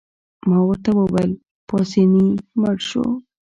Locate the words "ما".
0.47-0.57